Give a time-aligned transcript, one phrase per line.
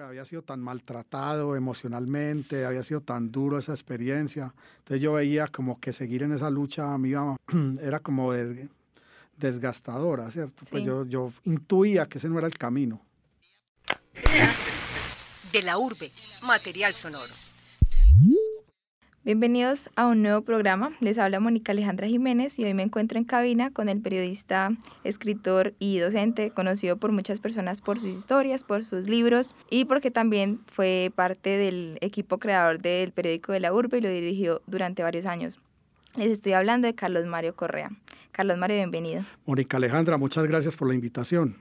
[0.00, 4.54] pues había sido tan maltratado emocionalmente, había sido tan duro esa experiencia.
[4.78, 7.12] Entonces yo veía como que seguir en esa lucha a mí
[7.82, 8.32] era como
[9.36, 10.64] desgastadora, ¿cierto?
[10.70, 13.02] Pues yo, yo intuía que ese no era el camino.
[15.52, 16.10] De la urbe,
[16.44, 17.34] material sonoro.
[19.22, 20.92] Bienvenidos a un nuevo programa.
[21.00, 24.70] Les habla Mónica Alejandra Jiménez y hoy me encuentro en cabina con el periodista,
[25.04, 30.10] escritor y docente conocido por muchas personas por sus historias, por sus libros y porque
[30.10, 35.02] también fue parte del equipo creador del periódico de la Urbe y lo dirigió durante
[35.02, 35.60] varios años.
[36.16, 37.90] Les estoy hablando de Carlos Mario Correa.
[38.32, 39.22] Carlos Mario, bienvenido.
[39.44, 41.56] Mónica Alejandra, muchas gracias por la invitación.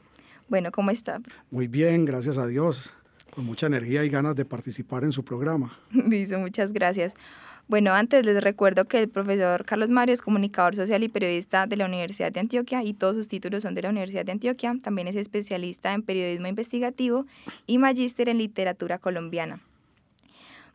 [0.47, 1.19] Bueno, ¿cómo está?
[1.51, 2.93] Muy bien, gracias a Dios.
[3.31, 5.77] Con mucha energía y ganas de participar en su programa.
[5.91, 7.15] Dice, muchas gracias.
[7.69, 11.75] Bueno, antes les recuerdo que el profesor Carlos Mario es comunicador social y periodista de
[11.75, 14.75] la Universidad de Antioquia y todos sus títulos son de la Universidad de Antioquia.
[14.81, 17.27] También es especialista en periodismo investigativo
[17.67, 19.59] y magíster en literatura colombiana.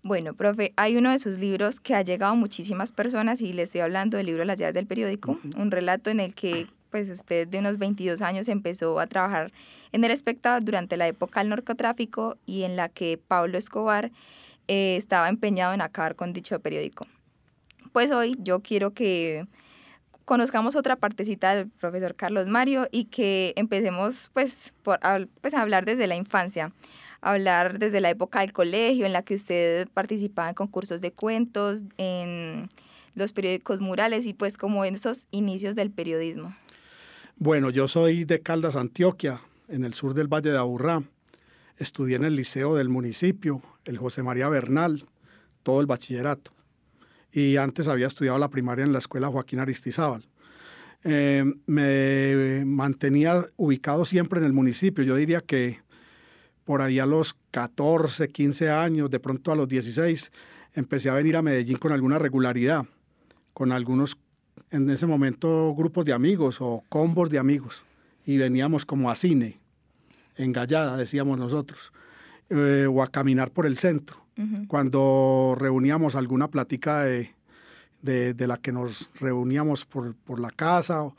[0.04, 3.62] Bueno, profe, hay uno de sus libros que ha llegado a muchísimas personas y le
[3.62, 7.48] estoy hablando del libro Las llaves del periódico, un relato en el que pues usted
[7.48, 9.50] de unos 22 años empezó a trabajar
[9.90, 14.12] en El Espectador durante la época del narcotráfico y en la que Pablo Escobar
[14.68, 17.06] eh, estaba empeñado en acabar con dicho periódico.
[17.92, 19.46] Pues hoy yo quiero que
[20.24, 24.98] conozcamos otra partecita del profesor Carlos Mario y que empecemos pues, por,
[25.40, 26.72] pues a hablar desde la infancia,
[27.20, 31.84] hablar desde la época del colegio en la que usted participaba en concursos de cuentos,
[31.98, 32.68] en
[33.14, 36.54] los periódicos murales y pues como en esos inicios del periodismo.
[37.36, 41.02] Bueno, yo soy de Caldas, Antioquia, en el sur del Valle de Aburrá.
[41.76, 45.06] Estudié en el liceo del municipio, el José María Bernal,
[45.62, 46.52] todo el bachillerato.
[47.32, 50.24] Y antes había estudiado la primaria en la escuela Joaquín Aristizábal.
[51.02, 55.04] Eh, me mantenía ubicado siempre en el municipio.
[55.04, 55.80] Yo diría que
[56.64, 60.32] por ahí a los 14, 15 años, de pronto a los 16,
[60.74, 62.86] empecé a venir a Medellín con alguna regularidad,
[63.52, 64.16] con algunos,
[64.70, 67.84] en ese momento, grupos de amigos o combos de amigos.
[68.24, 69.60] Y veníamos como a cine,
[70.36, 71.92] en Gallada, decíamos nosotros.
[72.50, 74.18] Eh, o a caminar por el centro.
[74.66, 77.30] Cuando reuníamos alguna plática de,
[78.02, 81.14] de, la que nos reuníamos por, por la casa o,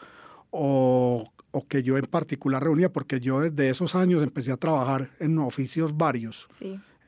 [1.51, 5.37] o, que yo en particular reunía, porque yo desde esos años empecé a trabajar en
[5.39, 6.47] oficios varios,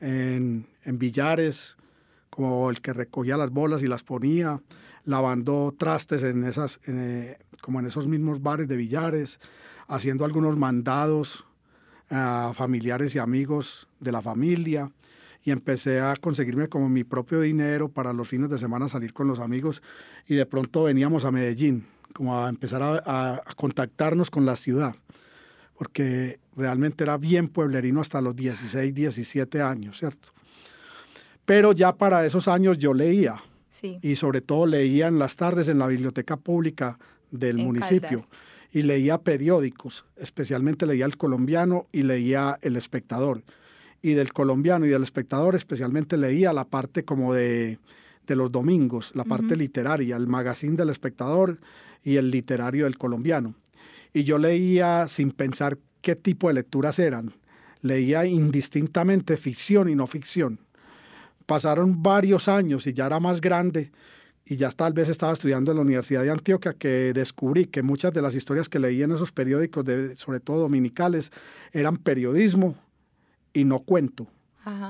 [0.00, 1.76] en, en billares,
[2.30, 4.62] como el que recogía las bolas y las ponía,
[5.04, 9.40] lavando trastes en esas, eh, como en esos mismos bares de billares,
[9.88, 11.44] haciendo algunos mandados
[12.10, 14.90] a familiares y amigos de la familia
[15.44, 19.28] y empecé a conseguirme como mi propio dinero para los fines de semana salir con
[19.28, 19.82] los amigos
[20.26, 24.94] y de pronto veníamos a Medellín, como a empezar a, contactarnos con la ciudad,
[25.76, 30.28] porque realmente era bien pueblerino hasta los 16, 17 años, ¿cierto?
[31.44, 33.42] Pero ya para esos años yo leía,
[34.02, 36.98] y sobre todo leía en las tardes en la biblioteca pública
[37.30, 38.26] del municipio
[38.72, 43.42] y leía periódicos, especialmente leía El Colombiano y leía El Espectador.
[44.02, 47.78] Y del Colombiano y del Espectador especialmente leía la parte como de,
[48.26, 51.58] de los domingos, la parte literaria, el magazine del Espectador
[52.04, 53.54] y el literario del Colombiano.
[54.12, 57.34] Y yo leía sin pensar qué tipo de lecturas eran.
[57.80, 60.60] Leía indistintamente ficción y no ficción.
[61.46, 63.90] Pasaron varios años y ya era más grande
[64.50, 68.14] y ya tal vez estaba estudiando en la Universidad de Antioquia que descubrí que muchas
[68.14, 71.30] de las historias que leí en esos periódicos, de, sobre todo dominicales,
[71.72, 72.74] eran periodismo
[73.52, 74.26] y no cuento.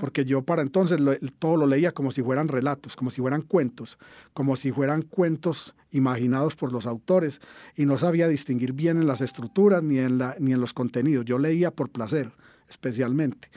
[0.00, 0.98] Porque yo para entonces
[1.38, 3.96] todo lo leía como si fueran relatos, como si fueran cuentos,
[4.32, 7.40] como si fueran cuentos imaginados por los autores
[7.76, 11.26] y no sabía distinguir bien en las estructuras ni en, la, ni en los contenidos.
[11.26, 12.32] Yo leía por placer,
[12.68, 13.50] especialmente.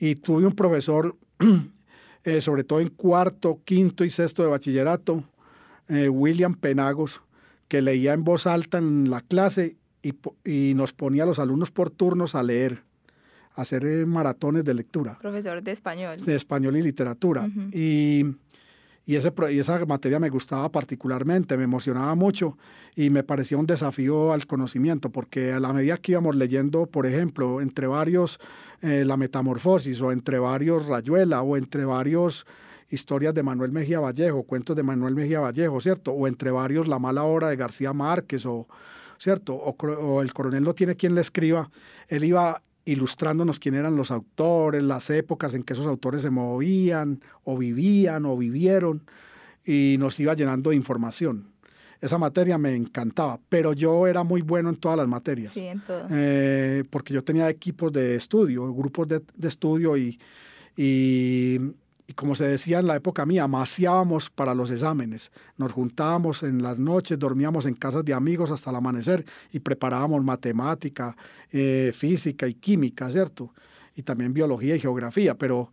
[0.00, 1.16] Y tuve un profesor,
[2.24, 5.22] eh, sobre todo en cuarto, quinto y sexto de bachillerato,
[5.90, 7.20] eh, William Penagos,
[7.68, 9.76] que leía en voz alta en la clase
[10.44, 12.82] y, nos ponía a los alumnos por turnos a leer,
[13.54, 15.18] a hacer eh, maratones de lectura.
[15.20, 16.24] Profesor de español.
[16.24, 17.48] De español y literatura.
[17.72, 18.24] y,
[19.04, 22.56] y, ese, y esa materia me gustaba particularmente, me emocionaba mucho
[22.94, 27.06] y me parecía un desafío al conocimiento, porque a la medida que íbamos leyendo, por
[27.06, 28.38] ejemplo, entre varios
[28.82, 32.46] eh, La Metamorfosis o entre varios Rayuela o entre varios
[32.90, 36.12] historias de Manuel Mejía Vallejo, cuentos de Manuel Mejía Vallejo, ¿cierto?
[36.12, 38.66] O entre varios La mala hora de García Márquez, o,
[39.18, 39.54] ¿cierto?
[39.54, 41.70] O, El coronel no tiene quien le escriba.
[42.08, 47.20] Él iba ilustrándonos quién eran los autores, las épocas en que esos autores se movían,
[47.44, 49.02] o vivían, o vivieron,
[49.64, 51.52] y nos iba llenando de información.
[52.00, 55.52] esa materia me encantaba, pero yo era muy bueno en todas las materias.
[55.52, 56.06] Sí, en todo.
[56.10, 60.18] Eh, porque yo tenía equipos de estudio, grupos de, de estudio y,
[60.76, 61.58] y,
[62.10, 65.30] y, como se decía en la época mía, amaciábamos para los exámenes.
[65.56, 70.24] Nos juntábamos en las noches, dormíamos en casas de amigos hasta el amanecer y preparábamos
[70.24, 71.16] matemática,
[71.52, 73.54] eh, física y química, ¿cierto?
[73.94, 75.70] Y también biología y geografía, pero,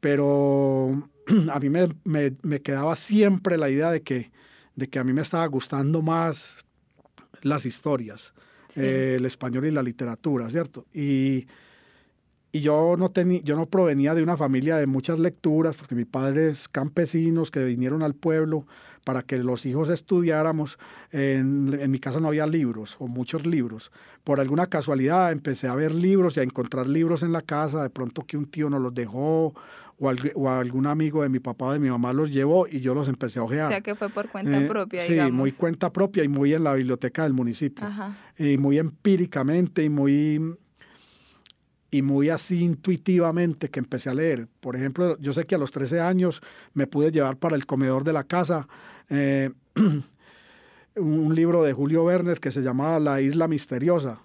[0.00, 1.08] pero
[1.52, 4.30] a mí me, me, me quedaba siempre la idea de que
[4.80, 6.56] de que a mí me estaba gustando más
[7.42, 8.32] las historias,
[8.68, 8.80] sí.
[8.80, 10.86] eh, el español y la literatura, ¿cierto?
[10.92, 11.46] Y,
[12.52, 16.04] y yo, no tenía, yo no provenía de una familia de muchas lecturas, porque mi
[16.04, 18.66] padre es campesinos que vinieron al pueblo
[19.04, 20.78] para que los hijos estudiáramos.
[21.12, 23.90] En, en, mi casa no había libros o muchos libros.
[24.24, 27.90] Por alguna casualidad empecé a ver libros y a encontrar libros en la casa, de
[27.90, 29.54] pronto que un tío nos los dejó
[30.00, 32.80] o, al, o, algún amigo de mi papá o de mi mamá los llevó y
[32.80, 33.66] yo los empecé a ojear.
[33.66, 35.34] O sea que fue por cuenta eh, propia, Sí, digamos.
[35.34, 37.86] muy cuenta propia y muy en la biblioteca del municipio.
[37.86, 38.16] Ajá.
[38.38, 40.56] Y muy empíricamente y muy,
[41.90, 44.48] y muy así intuitivamente que empecé a leer.
[44.60, 46.40] Por ejemplo, yo sé que a los 13 años
[46.72, 48.68] me pude llevar para el comedor de la casa
[49.08, 49.50] eh,
[50.96, 54.20] un libro de Julio Verne que se llamaba La Isla Misteriosa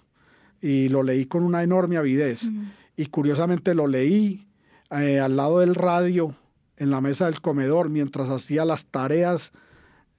[0.60, 2.44] y lo leí con una enorme avidez.
[2.44, 2.72] Uh -huh.
[2.96, 4.46] Y curiosamente lo leí
[4.90, 6.34] eh, al lado del radio,
[6.76, 9.52] en la mesa del comedor, mientras hacía las tareas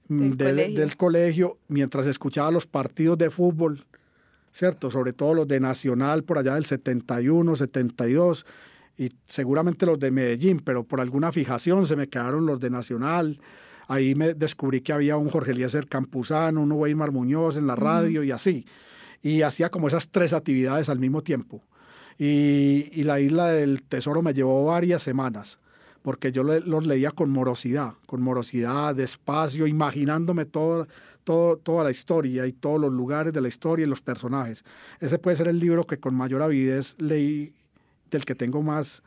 [0.08, 0.80] del, del, colegio.
[0.80, 3.84] del colegio, mientras escuchaba los partidos de fútbol,
[4.58, 4.90] ¿cierto?
[4.90, 8.44] Sobre todo los de Nacional por allá del 71, 72
[8.96, 13.40] y seguramente los de Medellín, pero por alguna fijación se me quedaron los de Nacional.
[13.86, 18.20] Ahí me descubrí que había un Jorge Eliezer Campuzano, un Weimar Muñoz en la radio
[18.20, 18.26] uh -huh.
[18.26, 18.66] y así.
[19.22, 21.62] Y hacía como esas tres actividades al mismo tiempo.
[22.18, 25.60] Y, y, la isla del tesoro me llevó varias semanas,
[26.08, 30.88] porque yo le, los leía con morosidad, con morosidad, despacio, imaginándome todo,
[31.22, 34.64] todo, toda la historia y todos los lugares de la historia y los personajes.
[35.00, 37.52] Ese puede ser el libro que con mayor avidez leí,
[38.10, 39.02] del que tengo más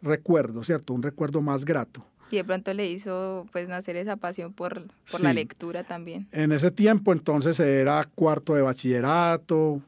[0.00, 0.94] recuerdo, ¿cierto?
[0.94, 2.06] Un recuerdo más grato.
[2.30, 5.22] Y de pronto le hizo pues nacer esa pasión por, por sí.
[5.24, 6.28] la lectura también.
[6.30, 9.82] En ese tiempo entonces era cuarto de bachillerato,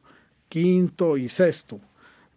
[0.48, 1.80] quinto y sexto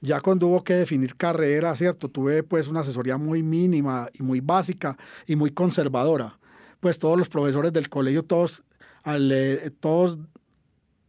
[0.02, 2.10] ya cuando hubo que definir carrera, ¿cierto?
[2.10, 4.98] Tuve pues una asesoría muy mínima y muy básica
[5.28, 6.38] y muy conservadora.
[6.80, 8.64] Pues todos los profesores del colegio, todos,
[9.04, 9.34] al,
[9.80, 10.18] todos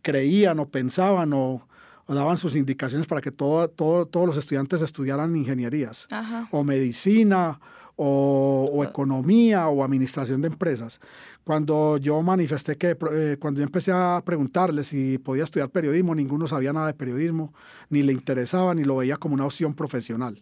[0.02, 1.66] creían o pensaban o,
[2.06, 6.48] o, daban sus indicaciones para que todo, todo, todos los estudiantes estudiaran ingenierías Ajá.
[6.50, 7.60] o medicina
[8.02, 11.00] o, o, economía o administración de empresas.
[11.44, 16.46] Cuando yo manifesté que, eh, cuando yo empecé a preguntarle si podía estudiar periodismo, ninguno
[16.46, 17.52] sabía nada de periodismo,
[17.90, 20.40] ni le interesaba, ni lo veía como una opción profesional.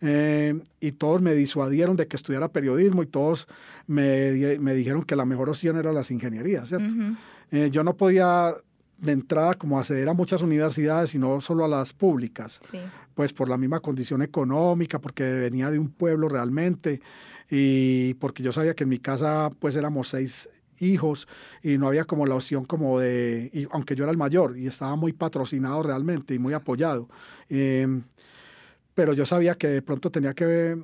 [0.00, 3.48] Eh, y todos me disuadieron de que estudiara periodismo y todos
[3.88, 6.86] me, me dijeron que la mejor opción era las ingenierías, ¿cierto?
[6.86, 7.16] Uh -huh.
[7.50, 8.54] eh, yo no podía
[9.00, 12.78] de entrada como acceder a muchas universidades, sino solo a las públicas, sí.
[13.14, 17.00] pues por la misma condición económica, porque venía de un pueblo realmente
[17.50, 20.48] y porque yo sabía que en mi casa pues éramos seis
[20.80, 21.26] hijos
[21.62, 24.66] y no había como la opción como de, y, aunque yo era el mayor y
[24.66, 27.08] estaba muy patrocinado realmente y muy apoyado,
[27.48, 28.02] eh,
[28.94, 30.78] pero yo sabía que de pronto tenía que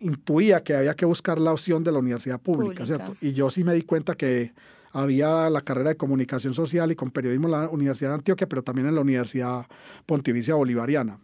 [0.00, 2.86] intuía que había que buscar la opción de la universidad pública, Pública.
[2.86, 3.16] ¿cierto?
[3.20, 4.52] Y yo sí me di cuenta que
[4.92, 8.62] había la carrera de comunicación social y con periodismo en la Universidad de Antioquia, pero
[8.62, 9.66] también en la Universidad
[10.06, 11.18] Pontificia Bolivariana.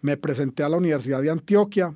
[0.00, 1.92] Me presenté a la Universidad de Antioquia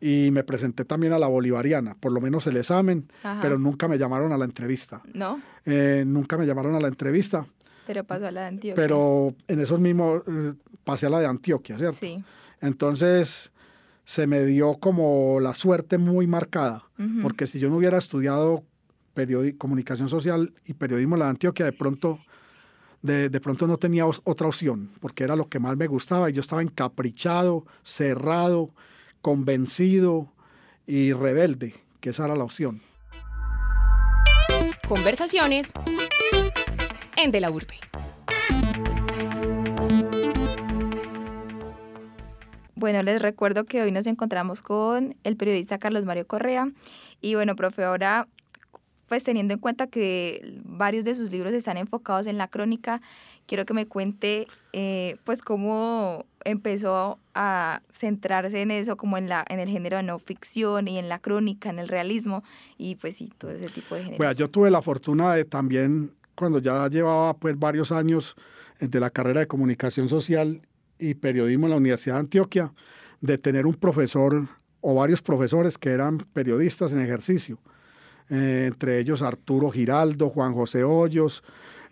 [0.00, 3.40] y me presenté también a la Bolivariana, por lo menos el examen, Ajá.
[3.40, 5.00] pero nunca me llamaron a la entrevista.
[5.14, 5.40] ¿No?
[5.64, 7.46] Eh, nunca me llamaron a la entrevista.
[7.86, 8.74] Pero pasó a la de Antioquia.
[8.82, 11.98] Pero en esos mismos eh, pasé a la de Antioquia, ¿cierto?
[12.00, 12.22] Sí.
[12.60, 13.50] Entonces
[14.04, 17.22] se me dio como la suerte muy marcada, Uh -huh.
[17.22, 18.62] porque si yo no hubiera estudiado
[19.58, 22.18] comunicación social y periodismo en la de Antioquia, de pronto,
[23.02, 26.32] de, de, pronto no tenía otra opción, porque era lo que más me gustaba y
[26.32, 28.70] yo estaba encaprichado, cerrado,
[29.20, 30.32] convencido
[30.86, 32.82] y rebelde, que esa era la opción.
[34.88, 35.72] Conversaciones
[37.16, 37.78] en De la Urbe.
[42.82, 46.68] Bueno, les recuerdo que hoy nos encontramos con el periodista Carlos Mario Correa.
[47.20, 48.26] Y bueno, profe, ahora,
[49.12, 53.02] pues teniendo en cuenta que varios de sus libros están enfocados en la crónica,
[53.44, 59.44] quiero que me cuente, eh, pues, cómo empezó a centrarse en eso, como en, la,
[59.50, 62.42] en el género de no ficción y en la crónica, en el realismo,
[62.78, 64.16] y pues sí, todo ese tipo de géneros.
[64.16, 68.34] Bueno, yo tuve la fortuna de también, cuando ya llevaba pues varios años
[68.80, 70.62] de la carrera de comunicación social
[70.98, 72.72] y periodismo en la Universidad de Antioquia,
[73.20, 74.48] de tener un profesor
[74.80, 77.58] o varios profesores que eran periodistas en ejercicio.
[78.30, 81.42] Eh, entre ellos Arturo Giraldo, Juan José Hoyos,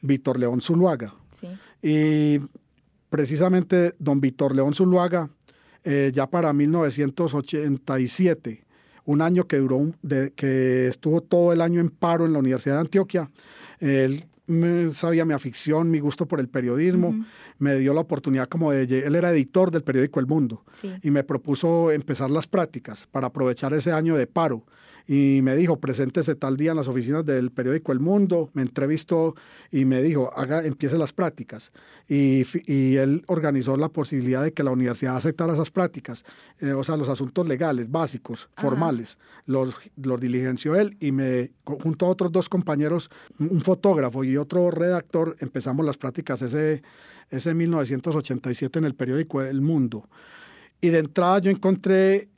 [0.02, 1.14] Víctor León Zuluaga.
[1.38, 1.46] Sí.
[1.82, 2.40] Y
[3.08, 5.28] precisamente don Víctor León Zuluaga,
[5.84, 8.64] eh, ya para 1987,
[9.06, 12.38] un año que duró, un- de, que estuvo todo el año en paro en la
[12.38, 13.30] Universidad de Antioquia,
[13.80, 17.24] él me- sabía mi afición, mi gusto por el periodismo,
[17.58, 20.92] me dio la oportunidad como de, él era editor del periódico El Mundo Sí.
[21.02, 24.64] y me propuso empezar las prácticas para aprovechar ese año de paro.
[25.06, 28.50] Y me dijo, preséntese tal día en las oficinas del periódico El Mundo.
[28.54, 29.34] Me entrevistó
[29.70, 31.72] y me dijo, haga, empiece las prácticas.
[32.08, 36.24] Y, y él organizó la posibilidad de que la universidad aceptara esas prácticas.
[36.60, 38.62] Eh, o sea, los asuntos legales, básicos, Ajá.
[38.62, 39.18] formales.
[39.46, 44.70] Los, los diligenció él y me, junto a otros dos compañeros, un fotógrafo y otro
[44.70, 46.82] redactor, empezamos las prácticas ese,
[47.30, 50.08] ese 1987 en el periódico El Mundo.
[50.80, 52.29] Y de entrada yo encontré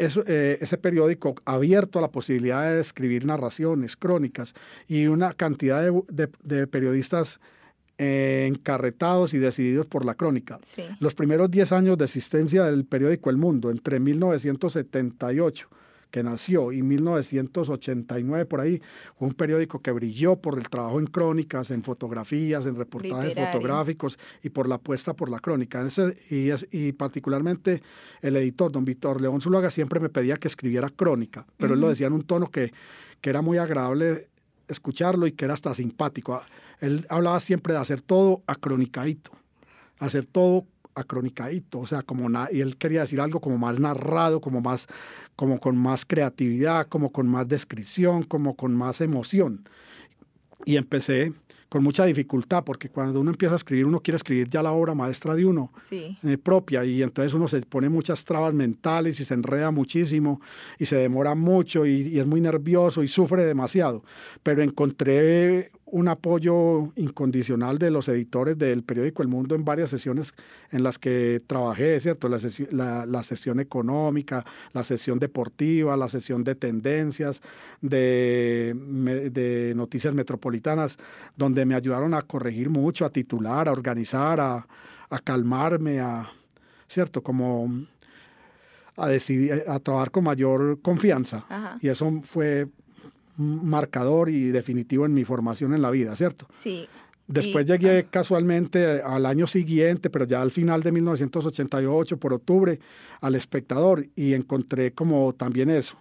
[0.00, 4.54] eso, eh, ese periódico abierto a la posibilidad de escribir narraciones, crónicas
[4.88, 7.40] y una cantidad de, de- de periodistas
[7.98, 10.58] eh, encarretados y decididos por la crónica.
[10.64, 10.84] Sí.
[11.00, 15.68] Los primeros 10 años de existencia del periódico El Mundo, entre 1978,
[16.10, 18.80] que nació, y 1989 por ahí,
[19.18, 23.52] fue un periódico que brilló por el trabajo en crónicas, en fotografías, en reportajes Literario.
[23.52, 25.82] fotográficos y por la apuesta por la crónica.
[25.86, 27.82] Ese- y, es- y particularmente
[28.22, 31.88] el editor, don Víctor León Zuluaga, siempre me pedía que escribiera crónica, pero él lo
[31.88, 32.72] decía en un tono que,
[33.20, 34.28] que era muy agradable
[34.68, 36.40] escucharlo y que era hasta simpático.
[36.80, 39.32] Él hablaba siempre de hacer todo acronicadito,
[39.98, 44.60] hacer todo acronicadito, o sea, como y él quería decir algo como más narrado, como
[44.60, 44.86] más,
[45.36, 49.68] como con más creatividad, como con más descripción, como con más emoción.
[50.64, 51.32] Y empecé
[51.70, 54.92] con mucha dificultad, porque cuando uno empieza a escribir, uno quiere escribir ya la obra
[54.92, 56.18] maestra de uno Sí.
[56.24, 60.40] eh, propia y entonces uno se pone muchas trabas mentales y se enreda muchísimo
[60.80, 64.02] y se demora mucho y, y es muy nervioso y sufre demasiado.
[64.42, 70.34] Pero encontré un apoyo incondicional de los editores del periódico El Mundo en varias sesiones
[70.70, 72.28] en las que trabajé, ¿cierto?
[72.28, 77.42] La, sesi- la, la sesión económica, la sesión deportiva, la sesión de tendencias,
[77.80, 78.74] de,
[79.32, 80.96] de noticias metropolitanas,
[81.36, 84.66] donde me ayudaron a corregir mucho, a titular, a organizar, a,
[85.10, 86.30] a calmarme, a,
[86.88, 87.22] ¿cierto?
[87.22, 87.68] Como
[88.96, 91.46] a decidir, a trabajar con mayor confianza.
[91.48, 91.78] Ajá.
[91.80, 92.68] Y eso fue
[93.40, 96.46] marcador y definitivo en mi formación en la vida, ¿cierto?
[96.62, 96.88] Sí.
[97.26, 102.80] Después Y- llegué casualmente al año siguiente, pero ya al final de 1988, por octubre,
[103.20, 105.96] al espectador y encontré como también eso,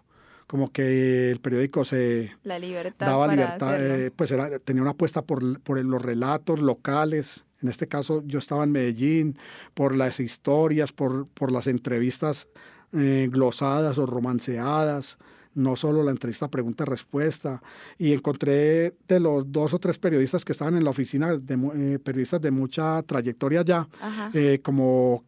[0.48, 5.22] como que el periódico se La libertad daba libertad, eh, pues era, tenía una apuesta
[5.22, 7.46] por, por los relatos locales.
[7.62, 9.38] En este caso yo estaba en Medellín,
[9.75, 12.48] por las historias, por, por las entrevistas
[12.93, 15.19] eh, glosadas o romanceadas,
[15.56, 17.62] no solo la entrevista pregunta-respuesta.
[17.98, 22.00] Y encontré de los dos o tres periodistas que estaban en la oficina, de, eh,
[22.00, 23.88] periodistas de mucha trayectoria ya,
[24.34, 25.24] eh, como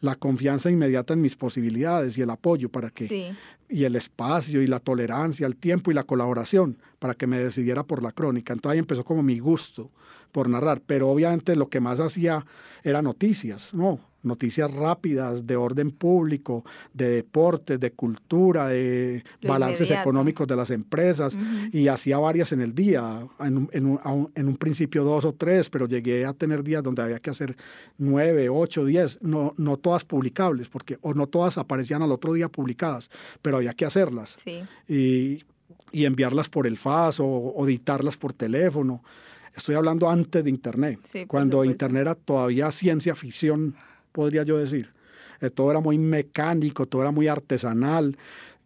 [0.00, 3.30] la confianza inmediata en mis posibilidades y el apoyo para que sí.
[3.68, 7.82] y el espacio y la tolerancia, el tiempo y la colaboración para que me decidiera
[7.82, 8.52] por la crónica.
[8.52, 9.90] Entonces ahí empezó como mi gusto
[10.30, 12.46] por narrar, pero obviamente lo que más hacía
[12.84, 13.98] era noticias, ¿no?
[14.22, 20.08] Noticias rápidas de orden público, de deportes, de cultura, de Lo balances inmediato.
[20.08, 21.36] económicos de las empresas
[21.72, 26.24] y hacía varias en el día, un- en un principio dos o tres, pero llegué
[26.24, 27.56] a tener días donde había que hacer
[27.98, 32.48] nueve, ocho, diez, no, no todas publicables, porque, o no todas aparecían al otro día
[32.48, 33.10] publicadas,
[33.42, 34.62] pero había que hacerlas Sí.
[34.88, 35.42] y,
[35.92, 39.02] y enviarlas por el FAS o, o editarlas por teléfono.
[39.54, 41.70] Estoy hablando antes de Internet, Sí, cuando supuesto.
[41.72, 43.74] Internet era todavía ciencia ficción,
[44.10, 44.90] podría yo decir.
[45.40, 48.16] Eh, todo era muy mecánico, todo era muy artesanal.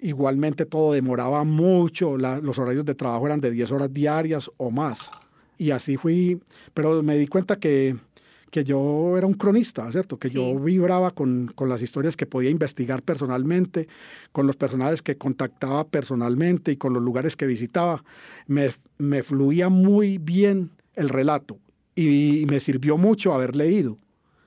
[0.01, 4.71] Igualmente todo demoraba mucho, la- los horarios de trabajo eran de 10 horas diarias o
[4.71, 5.11] más.
[5.59, 6.41] Y así fui,
[6.75, 7.97] pero me di cuenta que,
[8.51, 10.19] que yo era un cronista, ¿cierto?
[10.19, 10.35] Que Sí.
[10.37, 13.89] yo vibraba con, con las historias que podía investigar personalmente,
[14.33, 18.05] con los personajes que contactaba personalmente y con los lugares que visitaba.
[18.47, 21.59] Me, me fluía muy bien el relato
[21.95, 23.99] y, me sirvió mucho haber leído,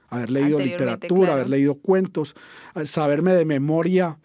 [0.08, 1.34] haber leído literatura, claro.
[1.34, 2.36] haber leído cuentos,
[2.86, 4.20] saberme de memoria.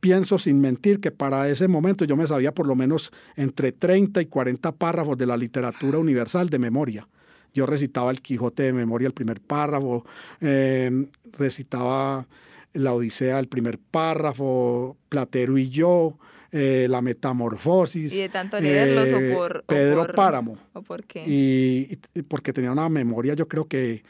[0.00, 4.22] Pienso sin mentir que para ese momento yo me sabía por lo menos entre 30
[4.22, 7.06] y 40 párrafos de la literatura universal de memoria.
[7.52, 10.04] Yo recitaba el Quijote de memoria, el primer párrafo,
[10.40, 11.06] eh,
[11.38, 12.26] recitaba
[12.72, 16.16] la Odisea, el primer párrafo, Platero y yo,
[16.52, 18.12] eh, la Metamorfosis.
[18.12, 19.56] ¿Y de tanto leerlos eh, o por...?
[19.58, 20.58] o Pedro por- Páramo.
[20.74, 21.24] ¿O por qué?
[21.26, 24.02] Y, y porque tenía una memoria, yo creo que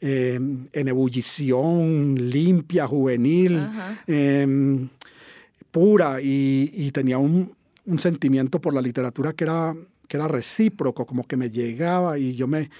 [0.00, 0.40] eh,
[0.72, 3.68] en ebullición, limpia, juvenil,
[4.06, 4.86] eh,
[5.70, 7.52] pura, y, y tenía un,
[7.86, 9.74] un sentimiento por la literatura que era
[10.08, 12.70] que era recíproco, como que me llegaba y yo me,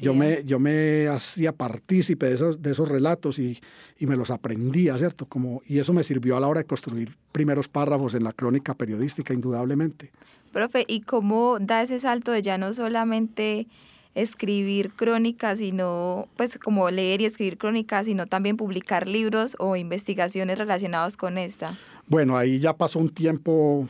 [0.00, 3.60] yo me, yo me hacía partícipe de esos, de esos relatos y,
[3.98, 5.26] y, me los aprendía, ¿cierto?
[5.26, 8.74] Como, y eso me sirvió a la hora de construir primeros párrafos en la crónica
[8.74, 10.10] periodística, indudablemente.
[10.52, 13.68] Profe, ¿y cómo da ese salto de ya no solamente
[14.14, 20.58] escribir crónicas, sino pues como leer y escribir crónicas, sino también publicar libros o investigaciones
[20.58, 21.78] relacionados con esta?
[22.08, 23.88] Bueno, ahí ya pasó un tiempo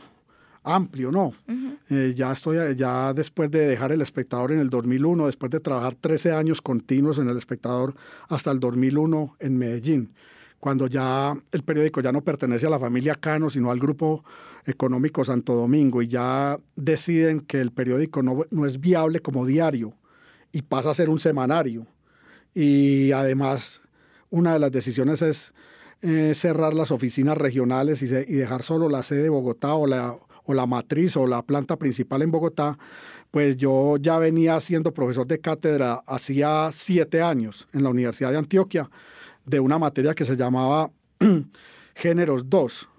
[0.63, 1.33] amplio, ¿no?
[1.89, 5.95] Eh, ya estoy, ya después de dejar El Espectador en el 2001, después de trabajar
[5.95, 7.93] 13 años continuos en El Espectador
[8.29, 10.13] hasta el 2001 en Medellín,
[10.59, 14.23] cuando ya el periódico ya no pertenece a la familia Cano, sino al grupo
[14.65, 19.93] económico Santo Domingo, y ya deciden que el periódico no, no es viable como diario
[20.53, 21.85] y pasa a ser un semanario.
[22.53, 23.81] Y además,
[24.29, 25.53] una de las decisiones es
[26.01, 30.17] eh, cerrar las oficinas regionales y, y, dejar solo la sede de Bogotá o la,
[30.45, 32.77] o la matriz o la planta principal en Bogotá,
[33.31, 38.37] pues yo ya venía siendo profesor de cátedra hacía siete años en la Universidad de
[38.37, 38.89] Antioquia
[39.45, 40.91] de una materia que se llamaba
[41.95, 42.89] Géneros 2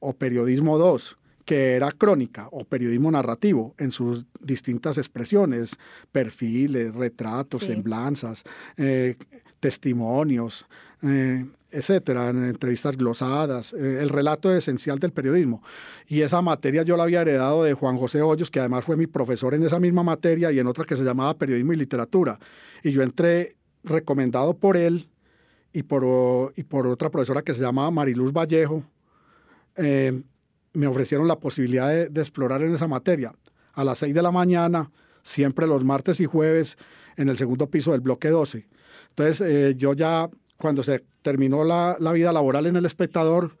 [0.00, 1.16] o Periodismo 2
[1.50, 5.76] que era crónica o periodismo narrativo en sus distintas expresiones,
[6.12, 8.44] perfiles, retratos, semblanzas,
[8.76, 9.16] eh,
[9.60, 10.66] testimonios,
[11.02, 15.62] eh, etcétera, en entrevistas glosadas, eh, el relato esencial del periodismo.
[16.08, 19.06] Y esa materia yo la había heredado de Juan José Hoyos, que además fue mi
[19.06, 22.38] profesor en esa misma materia y en otra que se llamaba Periodismo y Literatura.
[22.82, 25.08] Y yo entré recomendado por él
[25.72, 28.82] y por, y por otra profesora que se llamaba Mariluz Vallejo.
[29.76, 30.20] Eh,
[30.72, 33.32] me ofrecieron la posibilidad de, de explorar en esa materia.
[33.74, 34.90] A las 6 de la mañana,
[35.22, 36.76] siempre los martes y jueves,
[37.16, 38.66] en el segundo piso del bloque 12.
[39.20, 43.56] Entonces, eh, yo ya cuando se terminó la, la, vida laboral en El Espectador,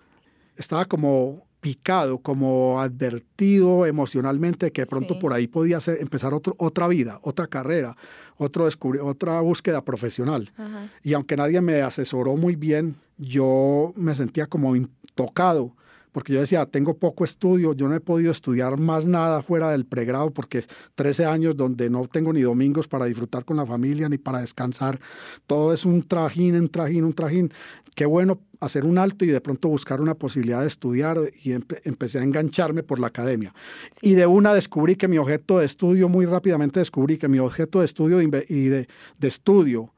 [0.56, 6.54] estaba como picado, como advertido emocionalmente que de pronto por ahí podía ser, empezar otro,
[6.58, 7.96] otra vida, otra carrera,
[8.38, 8.66] otro
[9.02, 10.50] otra búsqueda profesional.
[10.56, 10.90] Ajá.
[11.02, 14.74] Y aunque nadie me asesoró muy bien, yo me sentía como
[15.14, 15.74] tocado
[16.12, 19.84] porque yo decía, tengo poco estudio, yo no he podido estudiar más nada fuera del
[19.84, 24.18] pregrado porque 13 años donde no tengo ni domingos para disfrutar con la familia ni
[24.18, 25.00] para descansar,
[25.46, 27.52] todo es un trajín, un trajín, un trajín.
[27.94, 31.80] Qué bueno hacer un alto y de pronto buscar una posibilidad de estudiar y empe
[31.84, 33.52] empecé a engancharme por la academia.
[33.92, 34.10] Sí.
[34.10, 37.80] Y de una descubrí que mi objeto de estudio, muy rápidamente descubrí que mi objeto
[37.80, 39.92] de estudio y de, de estudio,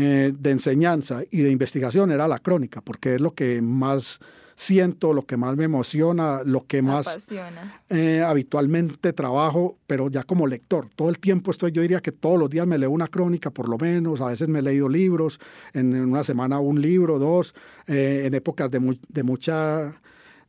[0.00, 4.20] eh, de enseñanza y de investigación era la crónica, porque es lo que más
[4.58, 7.28] siento, lo que más me emociona, lo que más
[7.90, 10.90] eh, habitualmente trabajo, pero ya como lector.
[10.96, 13.68] Todo el tiempo estoy, yo diría que todos los días me leo una crónica por
[13.68, 15.38] lo menos, a veces me he leído libros,
[15.74, 17.54] en, una semana un libro, dos,
[17.86, 19.94] eh, en épocas de, mu de mucha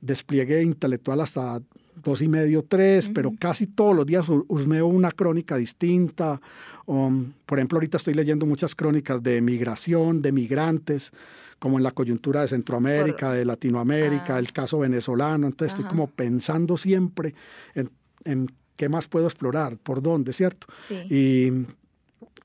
[0.01, 1.61] despliegue intelectual hasta
[2.03, 3.13] dos y medio, tres, uh -huh.
[3.13, 6.41] pero casi todos los días husmeo una crónica distinta.
[6.87, 11.11] Um, por ejemplo, ahorita estoy leyendo muchas crónicas de migración, de migrantes,
[11.59, 13.35] como en la coyuntura de Centroamérica, por...
[13.35, 14.39] de Latinoamérica, ah.
[14.39, 15.47] el caso venezolano.
[15.47, 15.83] Entonces Ajá.
[15.83, 17.35] estoy como pensando siempre
[17.75, 17.91] en,
[18.23, 20.67] en, qué más puedo explorar, por dónde, ¿cierto?
[20.87, 20.95] Sí.
[21.13, 21.67] Y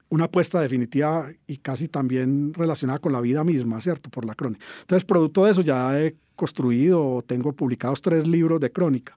[0.08, 4.10] una apuesta definitiva y casi también relacionada con la vida misma, ¿cierto?
[4.10, 4.64] Por la crónica.
[4.80, 9.16] Entonces, producto de eso ya he construido, tengo publicados tres libros de crónica.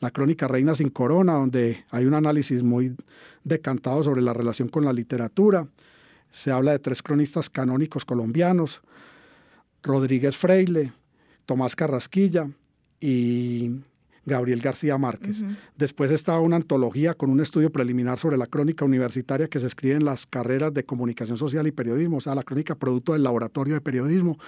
[0.00, 2.94] La crónica Reina sin Corona, donde hay un análisis muy
[3.44, 5.66] decantado sobre la relación con la literatura.
[6.30, 8.82] Se habla de tres cronistas canónicos colombianos,
[9.82, 10.92] Rodríguez Freile,
[11.44, 12.48] Tomás Carrasquilla
[13.00, 13.80] y
[14.24, 15.40] Gabriel García Márquez.
[15.40, 15.56] Uh -huh.
[15.76, 19.94] Después está una antología con un estudio preliminar sobre la crónica universitaria que se escribe
[19.94, 23.74] en las carreras de comunicación social y periodismo, o sea, la crónica producto del laboratorio
[23.74, 24.38] de periodismo.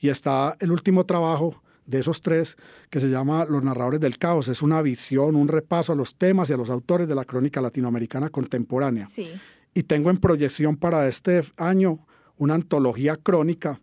[0.00, 2.56] Y está el último trabajo de esos tres
[2.90, 4.48] que se llama Los narradores del caos.
[4.48, 7.60] Es una visión, un repaso a los temas y a los autores de la crónica
[7.60, 9.06] latinoamericana contemporánea.
[9.06, 9.28] Sí.
[9.74, 12.00] Y tengo en proyección para este año
[12.42, 13.80] una antología crónica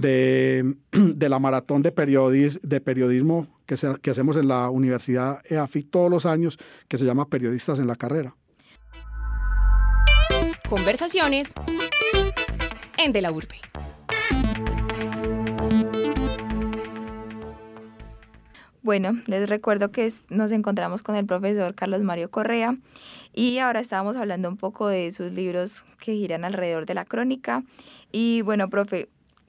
[0.00, 5.42] de, de, la maratón de, periodis, de periodismo que, se, que hacemos en la Universidad
[5.44, 8.34] EAFIC todos los años, que se llama Periodistas en la Carrera.
[10.70, 11.52] Conversaciones
[12.96, 13.60] en De la Urbe.
[18.80, 22.78] Bueno, les recuerdo que nos encontramos con el profesor Carlos Mario Correa
[23.34, 27.62] y ahora estábamos hablando un poco de sus libros que giran alrededor de la crónica.
[28.12, 29.08] Y bueno, profe,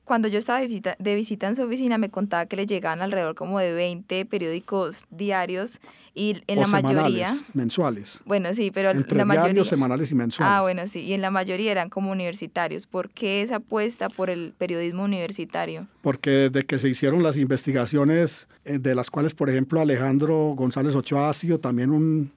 [0.09, 3.03] cuando yo estaba de visita, de visita en su oficina me contaba que le llegaban
[3.03, 5.79] alrededor como de 20 periódicos diarios
[6.15, 7.27] y en o la mayoría...
[7.53, 8.19] mensuales.
[8.25, 9.49] Bueno, sí, pero Entre la mayoría...
[9.49, 10.51] diarios, semanales y mensuales.
[10.51, 12.87] Ah, bueno, sí, y en la mayoría eran como universitarios.
[12.87, 15.85] ¿Por qué esa apuesta por el periodismo universitario?
[16.01, 20.95] Porque desde que se hicieron las investigaciones, eh, de las cuales, por ejemplo, Alejandro González
[20.95, 22.31] Ochoa ha sido también un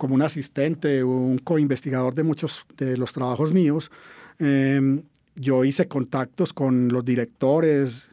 [0.00, 3.90] como un asistente, un co-investigador de muchos de los trabajos míos,
[4.38, 5.02] eh,
[5.36, 8.08] yo hice contactos con los directores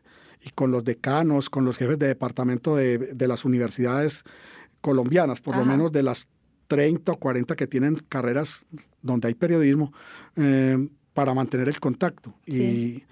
[0.46, 4.26] y con los decanos, con los jefes de departamento de, de las universidades
[4.82, 5.64] colombianas, por Ajá.
[5.64, 6.28] lo menos de las
[6.68, 8.66] 30 o 40 que tienen carreras
[9.02, 9.94] donde hay periodismo,
[10.36, 12.34] eh, para mantener el contacto.
[12.50, 12.62] Sí.
[12.62, 13.04] Y,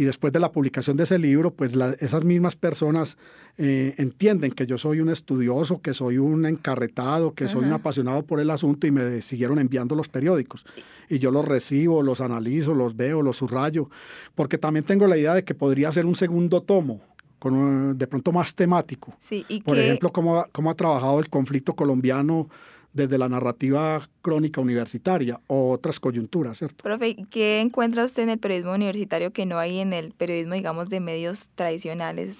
[0.00, 3.16] y después de la publicación de ese libro, pues la- esas mismas personas
[3.58, 8.22] eh, entienden que yo soy un estudioso, que soy un encarretado, que soy un apasionado
[8.24, 10.64] por el asunto y me siguieron enviando los periódicos.
[11.10, 13.90] Y yo los recibo, los analizo, los veo, los subrayo,
[14.34, 17.02] porque también tengo la idea de que podría ser un segundo tomo,
[17.38, 19.14] con un- de pronto más temático.
[19.18, 22.48] Sí, y Por que- ejemplo, cómo, cómo ha trabajado el conflicto colombiano
[22.92, 26.82] desde la narrativa crónica universitaria o otras coyunturas, ¿cierto?
[26.82, 30.88] Profe, ¿qué encuentra usted en el periodismo universitario que no hay en el periodismo, digamos,
[30.88, 32.38] de medios tradicionales?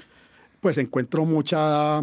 [0.60, 2.02] Pues encuentro mucha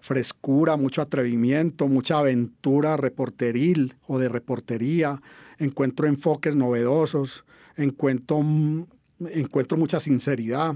[0.00, 5.22] frescura, mucho atrevimiento, mucha aventura reporteril o de reportería,
[5.58, 7.44] encuentro enfoques novedosos,
[7.76, 8.84] encuentro, mm,
[9.30, 10.74] encuentro mucha sinceridad,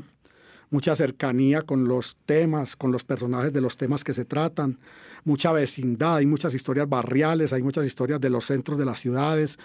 [0.70, 4.78] mucha cercanía con los temas, con los personajes de los temas que se tratan,
[5.24, 9.58] mucha vecindad, hay muchas historias barriales, hay muchas historias de los centros de las ciudades,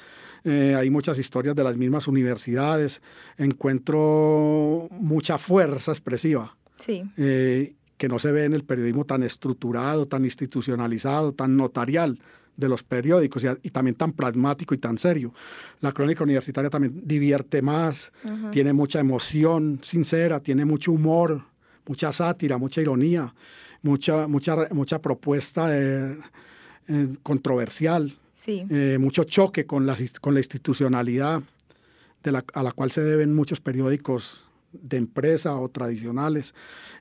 [0.44, 3.02] eh, hay muchas historias de las mismas universidades,
[3.38, 10.08] encuentro mucha fuerza expresiva Sí, eh, que no se ve en el periodismo tan estructurado,
[10.08, 12.20] tan institucionalizado, tan notarial
[12.56, 15.34] de los periódicos y, y también tan pragmático y tan serio.
[15.82, 18.12] La crónica universitaria también divierte más,
[18.52, 21.44] tiene mucha emoción sincera, tiene mucho humor,
[21.88, 23.34] mucha sátira, mucha ironía,
[23.82, 26.18] mucha, mucha, mucha propuesta eh,
[26.88, 31.42] eh, controversial, sí, eh, mucho choque con la, con la institucionalidad
[32.24, 36.54] de la, a la cual se deben muchos periódicos de empresa o tradicionales.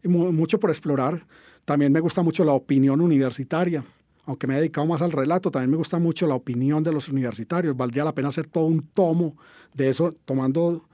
[0.02, 1.24] Y mu- mucho por explorar.
[1.64, 3.84] También me gusta mucho la opinión universitaria.
[4.24, 7.08] Aunque me he dedicado más al relato, también me gusta mucho la opinión de los
[7.08, 7.76] universitarios.
[7.76, 9.36] Valdría la pena hacer todo un tomo
[9.74, 10.86] de eso, tomando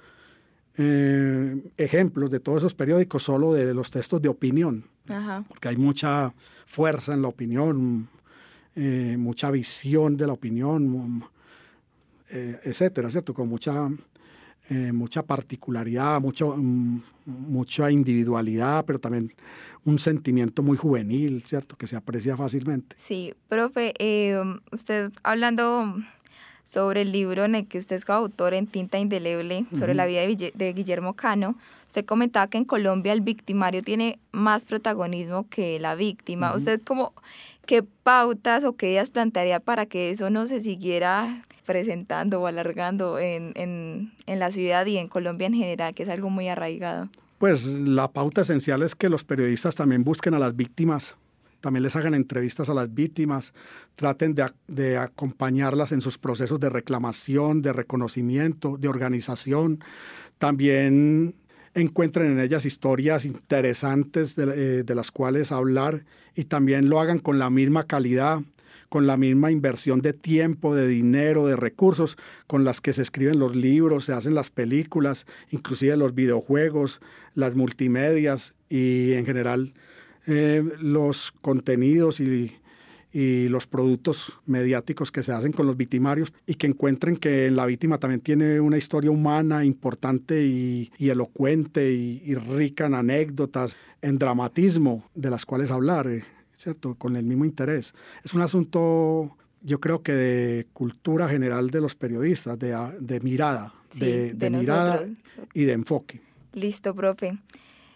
[0.77, 5.45] eh, ejemplos de todos esos periódicos, solo de los textos de opinión ajá.
[5.49, 6.33] porque hay mucha
[6.67, 8.09] fuerza en la opinión,
[8.77, 11.23] eh, mucha visión de la opinión, mm,
[12.31, 13.35] eh, etcétera, ¿cierto?
[13.35, 13.89] Con mucha,
[14.71, 19.33] eh, mucha particularidad, mucho, mm, mucha individualidad, pero también
[19.85, 21.77] un sentimiento muy juvenil, ¿cierto?
[21.77, 22.97] Que se aprecia fácilmente.
[22.99, 25.95] Sí, profe, eh, usted hablando
[26.69, 30.21] sobre el libro en el que usted es coautor en Tinta Indeleble, sobre la vida
[30.21, 35.95] de, Guillermo Cano, usted comentaba que en Colombia el victimario tiene más protagonismo que la
[35.95, 36.55] víctima.
[36.55, 37.15] ¿Usted como
[37.65, 43.19] qué pautas o qué ideas plantearía para que eso no se siguiera presentando o alargando
[43.19, 47.11] en, en, en la ciudad y en Colombia en general, que es algo muy arraigado?
[47.39, 51.15] Pues la pauta esencial es que los periodistas también busquen a las víctimas,
[51.61, 53.53] también les hagan entrevistas a las víctimas,
[53.97, 59.85] traten de, de acompañarlas en sus procesos de reclamación, de reconocimiento, de organización.
[60.39, 61.35] También
[61.75, 66.05] encuentren en ellas historias interesantes de, eh, de las cuales hablar
[66.35, 68.41] y también lo hagan con la misma calidad,
[68.89, 73.39] con la misma inversión de tiempo, de dinero, de recursos con las que se escriben
[73.39, 77.01] los libros, se hacen las películas, inclusive los videojuegos,
[77.35, 79.75] las multimedias y en general
[80.27, 82.55] eh, los contenidos y,
[83.11, 87.99] los productos mediáticos que se hacen con los victimarios y que encuentren que la víctima
[87.99, 95.05] también tiene una historia humana importante y, elocuente y, y rica en anécdotas, en dramatismo
[95.17, 96.23] de las cuales hablar, eh,
[96.59, 96.95] ¿cierto?
[96.97, 97.95] Con el mismo interés.
[98.23, 103.21] Es un asunto, yo creo que de cultura general de los periodistas, de, a- de
[103.21, 105.07] mirada, Sí, de, de de mirada
[105.55, 106.21] y de enfoque.
[106.53, 107.39] Listo, profe.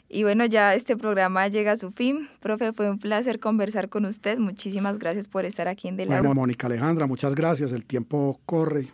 [0.09, 2.29] Y bueno, ya este programa llega a su fin.
[2.41, 4.39] Profe, fue un placer conversar con usted.
[4.39, 6.35] Muchísimas gracias por estar aquí en De la Bueno.
[6.35, 7.73] Mónica Alejandra, muchas gracias.
[7.73, 8.89] El tiempo corre.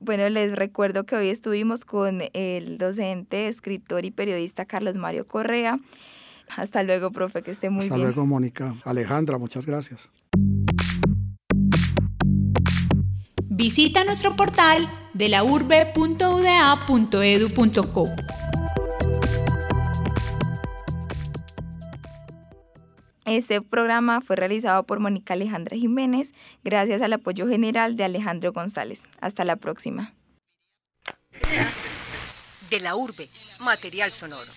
[0.00, 5.78] Bueno, les recuerdo que hoy estuvimos con el docente, escritor y periodista Carlos Mario Correa.
[6.56, 8.06] Hasta luego, profe, que esté muy Hasta bien.
[8.06, 8.74] luego, Mónica.
[8.84, 10.08] Alejandra, muchas gracias.
[13.50, 18.04] Visita nuestro portal de la urbe.uda.edu.co.
[23.24, 26.32] Este programa fue realizado por Mónica Alejandra Jiménez,
[26.64, 29.04] gracias al apoyo general de Alejandro González.
[29.20, 30.14] Hasta la próxima.
[32.70, 33.28] De la urbe,
[33.60, 34.50] material sonoro.